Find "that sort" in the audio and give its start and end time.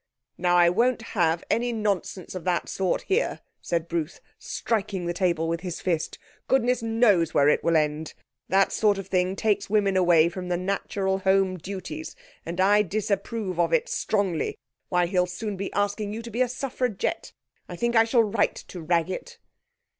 2.45-3.03, 8.49-8.97